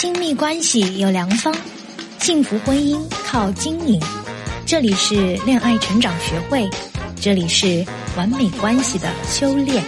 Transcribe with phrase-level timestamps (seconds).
[0.00, 1.52] 亲密关系有良方，
[2.20, 4.00] 幸福婚姻靠经营。
[4.64, 6.70] 这里是恋爱成长学会，
[7.16, 7.84] 这里是
[8.16, 9.82] 完美关系的修炼。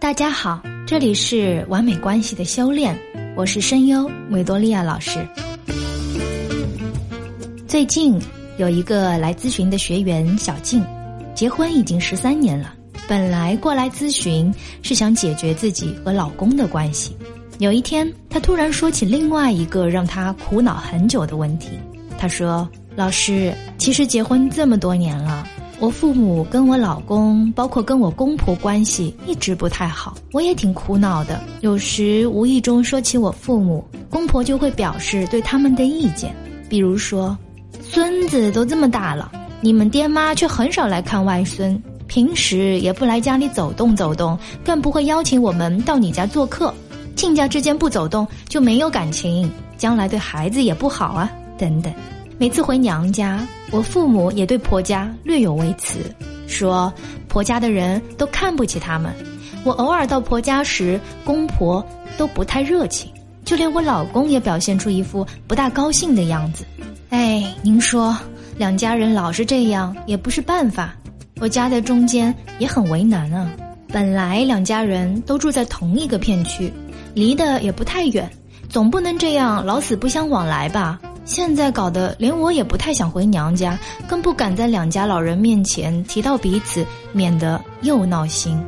[0.00, 2.98] 大家好，这里是完美关系的修炼，
[3.36, 5.20] 我是声优维多利亚老师。
[7.66, 8.18] 最近
[8.56, 10.82] 有一个来咨询的学员小静，
[11.34, 12.76] 结婚已经十三年了。
[13.08, 17.16] 本来过来咨询是想解决自己和老公的关系，
[17.58, 21.70] 有一天她突然说起另外一个让她苦恼很久的问题。
[22.18, 25.48] 她说：“老师，其实结婚这么多年了，
[25.80, 31.40] 我父母跟我老公，包括跟我公婆关系一直不太好，我也挺苦恼的。
[31.62, 36.36] 有时无意中说起我父母，公婆就会表示对他们的意见，
[36.68, 37.36] 比如说。”
[37.90, 39.32] 孙子都这么大了，
[39.62, 46.74] 你们爹妈却很少来看外孙，平时也不来家里走动走动，更不会邀请我们到你家做客。
[47.14, 51.30] 亲家之间不走动就没有感情，将来对孩子也不好啊。
[51.58, 51.92] 等等，
[52.38, 55.98] 每次回娘家，我父母也对婆家略有微词，
[56.46, 56.92] 说
[57.28, 59.12] 婆家的人都看不起他们。
[59.64, 61.84] 我偶尔到婆家时，公婆
[62.16, 63.10] 都不太热情，
[63.44, 66.64] 就连我老公也表现出一副不大高兴的样子。
[67.10, 68.16] 哎，您说，
[68.56, 70.94] 两家人老是这样也不是办法。
[71.40, 73.50] 我夹在中间也很为难啊。
[73.88, 76.72] 本来两家人都住在同一个片区，
[77.14, 78.30] 离得也不太远，
[78.68, 81.00] 总不能这样老死不相往来吧？
[81.24, 88.58] 现在搞得连我也不太想回娘家，更不敢在两家老人面前提到彼此，免得又闹心。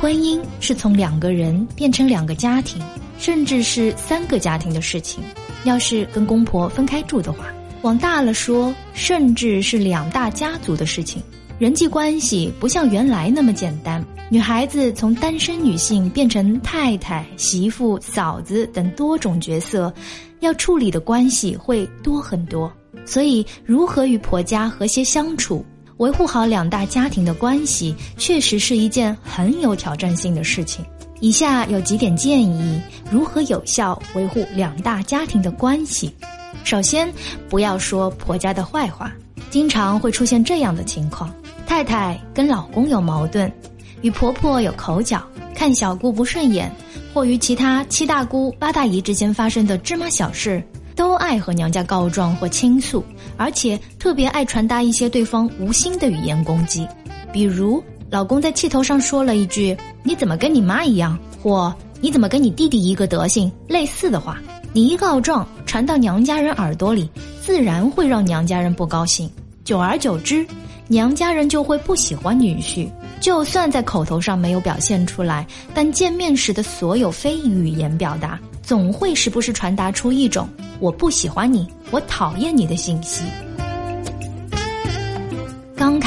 [0.00, 2.80] 婚姻是从两个人变成两个家庭，
[3.18, 5.22] 甚至是三个家庭的事情。
[5.64, 7.46] 要是跟公婆分开住的话，
[7.84, 11.22] 往大了说，甚至是两大家族的事情。
[11.58, 19.92] 人际关系不像原来那么简单，女孩子从单身女性变成太太、媳妇、嫂子等多种角色，
[20.40, 22.72] 要处理的关系会多很多。
[23.04, 25.62] 所以，如何与婆家和谐相处，
[25.98, 30.82] 维护好两大家庭的关系，确实是一件很有挑战性的事情。
[31.24, 32.78] 以下有几点建议，
[33.10, 36.14] 如何有效维护两大家庭的关系。
[36.64, 37.10] 首先，
[37.48, 39.10] 不要说婆家的坏话。
[39.48, 41.34] 经常会出现这样的情况：
[41.66, 43.50] 太太跟老公有矛盾，
[44.02, 46.70] 与婆婆有口角，看小姑不顺眼，
[47.14, 50.62] 或与其他七大姑八大姨之间发生的芝麻小事，
[50.94, 53.02] 都爱和娘家告状或倾诉，
[53.38, 56.86] 而且特别爱传达一些对方无心的语言攻击，
[57.32, 57.82] 比如。
[58.10, 64.40] 老公在气头上说了一句：“你怎么跟你妈一样？”或“你怎么跟你弟弟一个德行？”类似的话，
[64.72, 67.10] 你一告状传到娘家人耳朵里，
[67.42, 69.28] 自然会让娘家人不高兴。
[69.64, 70.46] 久而久之，
[70.86, 72.88] 娘家人就会不喜欢女婿。
[73.20, 80.46] 就算在口头上没有表现出来，但见面时的所有非语言表达，总会时不时传达出一种
[80.80, 83.22] “我不喜欢你，我讨厌你”的信息。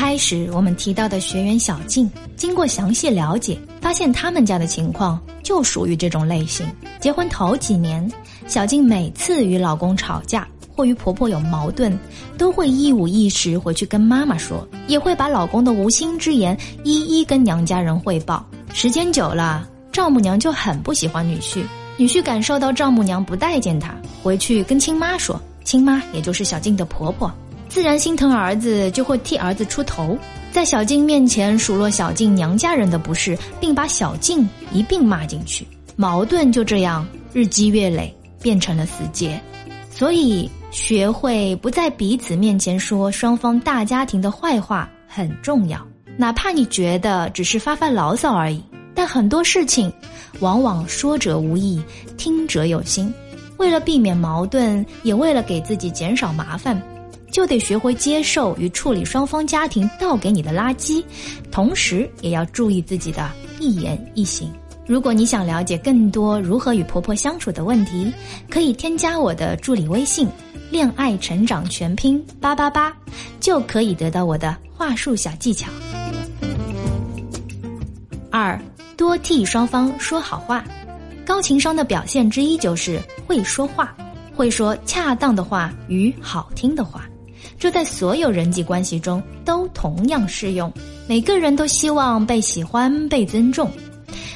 [0.07, 6.66] 开始我们提到的学员小静，经过详细了解，发现他们家的情况就属于这种类型。
[7.01, 8.09] 结婚头几年，
[8.47, 11.94] 小静每次与老公吵架或与婆婆有矛盾，
[12.38, 18.46] 都会一五一十回去跟妈妈说，也会把老公的无心之言一一跟娘家人汇报。
[18.73, 21.63] 时间久了，丈母娘就很不喜欢女婿，
[21.97, 27.29] 女婿感受到丈母娘不待见他，回去跟亲妈说，亲妈也就是小静的婆婆。
[27.78, 30.18] 自然心疼儿子，就会替儿子出头，
[30.52, 35.64] 在小静面前数落小静娘家人的不是，并把小静一并骂进去，
[35.96, 38.12] 矛盾就这样日积月累，
[38.42, 39.40] 变成了死结。
[39.92, 45.80] 所以，学会不在彼此面前说双方大家庭的坏话很重要，
[46.18, 48.59] 哪怕你觉得只是发发牢骚而已，
[48.96, 49.94] 但很多事情，
[50.40, 51.80] 往往说者无意，
[52.18, 53.14] 听者有心。
[53.58, 56.76] 为了避免矛盾，也为了给自己减少麻烦。
[57.38, 61.06] 就得学会接受与处理双方家庭倒给你的垃圾，
[61.52, 63.29] 同时也要注意自己的
[63.59, 64.52] 一言一行。
[64.88, 68.11] 如果你想了解更多如何与婆婆相处的问题，
[68.50, 70.28] 可以添加我的助理微信
[70.72, 72.91] “恋爱成长全拼八八八”，
[73.40, 75.70] 就可以得到我的话术小技巧。
[78.32, 78.59] 二，
[78.97, 80.66] 多替双方说好话。
[81.23, 83.96] 高情商的表现之一就是会说话，
[84.35, 87.08] 会说恰当的话与好听的话。
[87.59, 90.72] 这在所有人际关系中都同样适用。
[91.08, 93.72] 每个人都希望被喜欢、被尊重，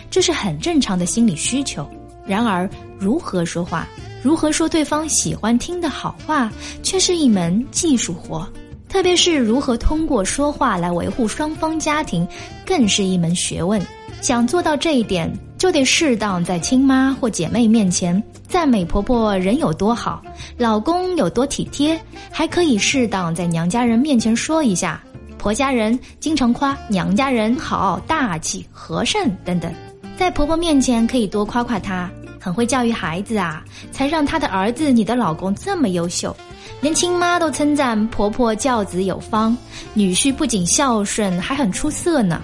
[0.10, 1.88] 这是很正常的心理需求。
[2.26, 3.88] 然而，如何说话，
[4.24, 6.52] 如何说对方喜欢听的好话，
[6.82, 8.48] 却是一门技术活。
[8.88, 12.28] 特别是如何通过说话来维护双方家庭，
[12.66, 13.82] 更是一门学问。
[14.22, 20.21] 想做到这一点，就得适当在亲妈或姐妹面前赞美婆婆人有多好，
[20.57, 21.98] 老公有多体贴，
[22.30, 25.01] 还可以适当在娘家人面前说一下，
[25.38, 29.74] 婆家人经常夸娘家人好、大气、和善等等。
[30.18, 32.12] 在婆婆面前可以多夸夸她，
[32.42, 36.36] 很会教育孩子啊，才让她的儿子你的老公这么优秀。
[36.81, 39.56] 连亲妈都称赞婆婆教子有方，
[39.94, 42.42] 女婿不仅孝顺，还很出色呢。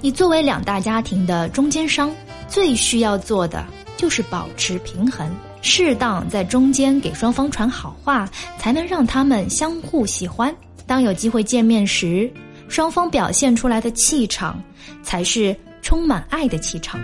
[0.00, 2.14] 你作为两大家庭的中间商，
[2.46, 3.66] 最需要做的
[3.96, 5.28] 就是保持平衡，
[5.70, 8.26] 适当在中间给双方传好话，
[8.56, 10.52] 才能让他们相互喜欢。
[10.86, 12.32] 当有机会见面时，
[12.68, 14.58] 双方表现出来的气场，
[15.02, 16.98] 才是充满爱的气场。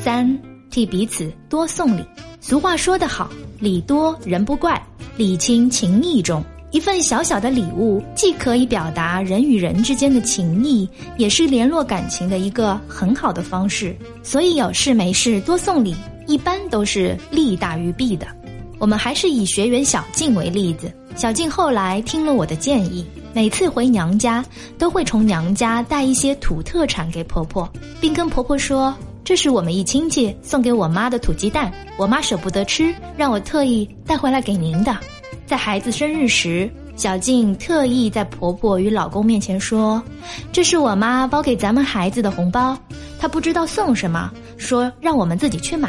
[0.00, 0.36] 三，
[0.70, 2.04] 替彼此多送礼。
[2.40, 3.30] 俗话说得好。
[3.60, 4.80] 礼多人不怪，
[5.16, 6.44] 礼轻情意重。
[6.70, 13.96] 一份小小的礼物，既可以表达人与人之间的情谊，也是联络感情的一个很好的方式。
[14.22, 18.26] 所以有事没事多送礼，一般都是利大于弊的。
[18.78, 20.92] 我们还是以学员小静为例子。
[21.16, 24.44] 小静后来听了我的建议，每次回娘家
[24.78, 27.68] 都会从娘家带一些土特产给婆婆，
[28.00, 28.94] 并跟婆婆说。
[29.24, 34.96] 这是我们一亲戚送给我妈的土鸡蛋，我妈舍不得吃，让我特意带回来给您的。
[35.48, 40.02] 在孩子生日时，小静特意在婆婆与老公面前说
[40.52, 42.76] ：“这是我妈包给咱们孩子的红包，
[43.18, 45.88] 她不知道送什么，说让我们自己去买。”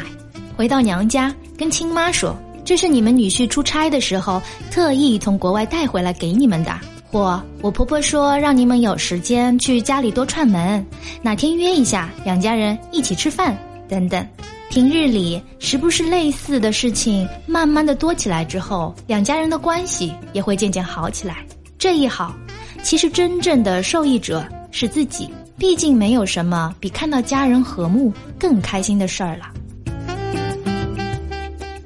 [0.56, 2.34] 回到娘家，跟亲妈说
[2.64, 4.40] ：“这是你们女婿出差的时候
[4.70, 6.74] 特意从国外带回来给你们的。”
[7.12, 10.82] 或我婆婆说让你们有时间去家里多串门，
[11.20, 13.54] 哪天约一下，两家人一起吃饭
[13.86, 14.26] 等等。
[14.70, 21.44] 平日里时不时类似的事情，慢慢的多起来之后，两家人的关系也会渐渐好起来。
[21.76, 22.32] 这一好，
[22.80, 25.28] 其实真正的受益者是自己，
[25.58, 29.50] 毕竟没有什么比看到家人和睦更开心的事儿了。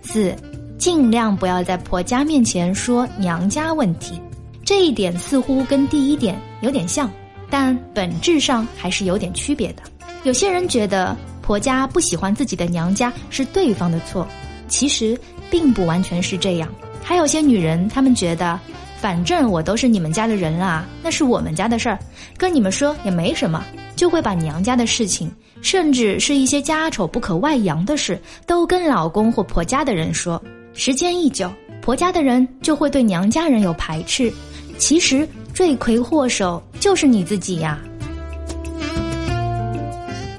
[0.03, 0.37] 四，
[0.77, 4.21] 尽量不要在婆家面前说娘家问题。
[4.63, 7.11] 这一点似乎跟第一点有点像，
[7.49, 9.83] 但本质上还是有点区别的。
[10.25, 14.27] 有些人觉得婆家不喜欢自己的娘家是对方的错，
[14.67, 15.19] 其实
[15.51, 16.67] 并不完全是这样。
[17.03, 18.59] 还有些女人，她们觉得
[18.99, 21.99] 反正我都是你们家的人啦，那是我们家的事儿，
[22.39, 23.63] 跟你们说也没什么，
[23.95, 25.31] 就会把娘家的事情，
[25.61, 30.43] 甚至是一些家丑不可外扬的事，都跟老公或婆家的人说。
[30.73, 31.53] 时间一久，
[31.83, 34.33] 婆家的人就会对娘家人有排斥。
[34.79, 37.79] 其实罪魁祸首就是你自己呀。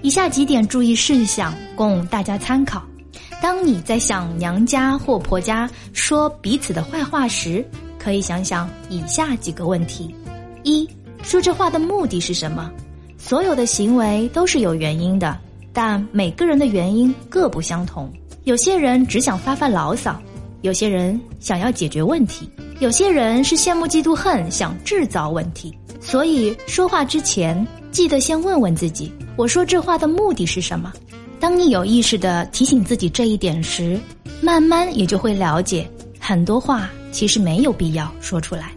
[0.05, 2.79] 以下几点注意事项供大家参考：
[3.41, 7.65] 当你在想娘家或婆家说彼此的坏话时，
[7.97, 10.15] 可以想想以下几个问题：
[10.61, 10.87] 一，
[11.23, 12.69] 说这话的目的是什么？
[13.17, 15.35] 所有的行为都是有原因的，
[15.73, 18.07] 但每个人的原因各不相同。
[18.43, 20.21] 有些人只想发发牢骚，
[20.61, 22.47] 有些人想要解决问题。
[22.79, 30.91] 有些人是羡慕嫉妒恨，想制造问题，所以说话之前记得先问问自己：我说这话的目的是什么？
[31.39, 33.97] 当你有意识的提醒自己这一点时，
[34.41, 35.89] 慢慢也就会了解，
[36.19, 38.73] 很多话其实没有必要说出来。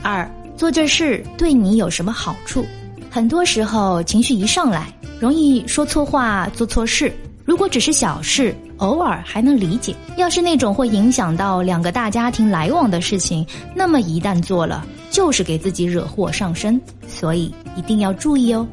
[0.00, 2.64] 二，做这事对你有什么好处？
[3.10, 7.12] 很多时候情绪一上来，容易说错话、做错事。
[7.44, 16.80] 如果只是小事，偶尔还能理解；要是那种会影响到两个大家庭来往的事情，那么一旦做了，就是给自己惹祸上身。
[17.06, 18.66] 所以一定要注意哦。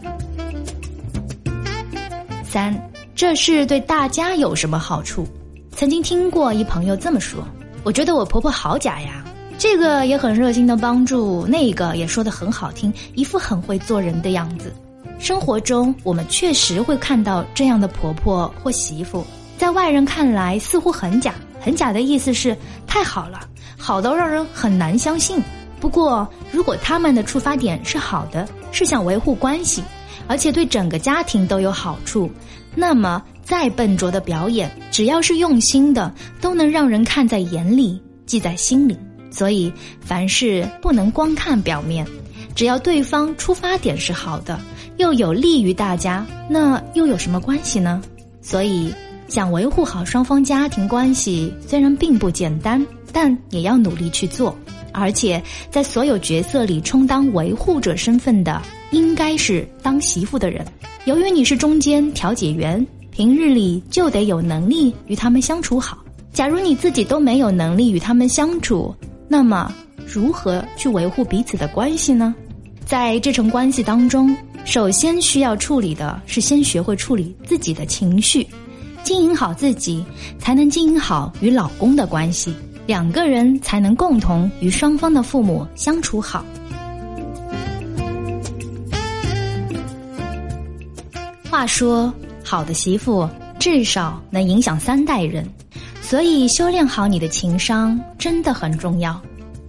[2.44, 2.76] 三，
[3.14, 5.28] 这事对大家有什么好处？
[5.76, 7.48] 曾经听过一朋友这么说
[7.86, 9.24] ：“我觉得我婆婆好假呀，
[9.58, 14.74] 这个也很热心的帮助，那个也说的很好听，一副很会做人的样子。”
[15.20, 19.24] 生活中，我们确实会看到这样的婆婆或媳妇，
[19.58, 21.36] 在外人看来似乎很假。
[21.62, 22.56] 很假的意思是
[22.88, 23.42] 太好了，
[23.78, 25.42] 好到让人很难相信。
[25.80, 29.84] 不过，如果他们的出发点是好的，是想维护关系，
[30.28, 32.30] 而且对整个家庭都有好处，
[32.76, 38.98] 那么再笨拙的表演，只要是用心的，都能让人看在眼里，记在心里。
[39.32, 39.72] 所以，
[40.02, 42.06] 凡事不能光看表面，
[42.56, 44.60] 只要对方出发点是好的。
[44.98, 48.02] 又有利于大家，那又有什么关系呢？
[48.42, 48.94] 所以，
[49.28, 54.58] 想维护好双方家庭关系，虽然并不简单，但也要努力去做。
[54.92, 60.66] 而且，在所有角色里充当维护者身份的，应该是当媳妇的人。
[61.06, 65.98] 由于你是中间调解员，平日里就得有能力与他们相处好。
[66.34, 68.94] 假如你自己都没有能力与他们相处，
[69.28, 69.74] 那么
[70.06, 72.34] 如何去维护彼此的关系呢？
[72.86, 78.48] 在这层关系当中，首先需要处理的是先学会处理自己的情绪，
[79.04, 80.04] 经营好自己，
[80.38, 82.54] 才能经营好与老公的关系，
[82.90, 86.44] 两个人才能共同与双方的父母相处好。
[91.52, 92.12] 话说，
[92.44, 93.30] 好的媳妇
[93.60, 95.48] 至少能影响三代人，
[96.02, 99.22] 所以修炼好你的情商真的很重要。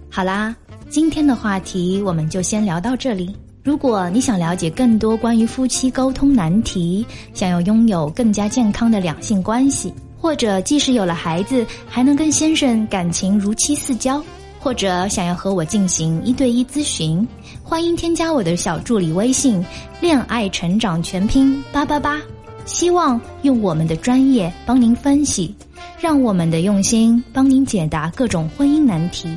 [0.09, 0.55] 好啦，
[0.89, 3.35] 今天的话题我们就先聊到这里。
[3.63, 14.23] 如果你想了解更多关于夫妻沟通难题，想要拥有更加健康的两性关系，或者即使有了孩子还能跟先生感情如漆似胶，
[14.59, 17.27] 或者想要和我进行一对一咨询。
[17.63, 19.65] 欢迎添加我的小助理微信
[19.99, 22.21] “恋爱成长全拼八八八”，
[22.65, 25.55] 希望用我们的专业帮您分析，
[25.99, 29.27] 让我们的用心帮您解答各种婚姻难题。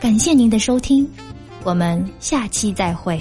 [0.00, 1.04] 感谢您的收听，
[1.64, 3.20] 我们下期再会。